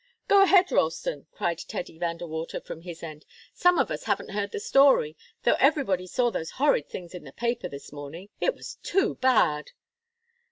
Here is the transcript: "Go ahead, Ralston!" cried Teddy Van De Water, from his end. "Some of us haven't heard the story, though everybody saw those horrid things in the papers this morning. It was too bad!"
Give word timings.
"Go 0.27 0.41
ahead, 0.41 0.71
Ralston!" 0.71 1.27
cried 1.31 1.59
Teddy 1.59 1.99
Van 1.99 2.17
De 2.17 2.25
Water, 2.25 2.59
from 2.59 2.81
his 2.81 3.03
end. 3.03 3.23
"Some 3.53 3.77
of 3.77 3.91
us 3.91 4.05
haven't 4.05 4.31
heard 4.31 4.51
the 4.51 4.59
story, 4.59 5.15
though 5.43 5.57
everybody 5.59 6.07
saw 6.07 6.31
those 6.31 6.49
horrid 6.57 6.89
things 6.89 7.13
in 7.13 7.23
the 7.23 7.31
papers 7.31 7.69
this 7.69 7.91
morning. 7.93 8.29
It 8.39 8.55
was 8.55 8.79
too 8.81 9.13
bad!" 9.17 9.73